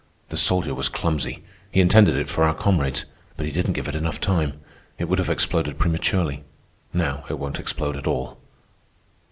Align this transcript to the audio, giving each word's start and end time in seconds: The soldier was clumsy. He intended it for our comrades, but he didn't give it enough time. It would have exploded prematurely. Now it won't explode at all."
The 0.29 0.35
soldier 0.35 0.73
was 0.73 0.89
clumsy. 0.89 1.43
He 1.71 1.79
intended 1.79 2.15
it 2.15 2.27
for 2.27 2.43
our 2.43 2.55
comrades, 2.55 3.05
but 3.37 3.45
he 3.45 3.51
didn't 3.51 3.73
give 3.73 3.87
it 3.87 3.93
enough 3.93 4.19
time. 4.19 4.59
It 4.97 5.05
would 5.07 5.19
have 5.19 5.29
exploded 5.29 5.77
prematurely. 5.77 6.43
Now 6.91 7.23
it 7.29 7.37
won't 7.37 7.59
explode 7.59 7.95
at 7.95 8.07
all." 8.07 8.39